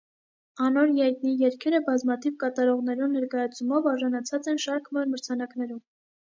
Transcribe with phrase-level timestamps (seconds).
[0.67, 5.81] Անոր յայտնի երգերը բազմաթիւ կատարողներու ներկայացումով արժանացած են շարք մը մրցանակներու։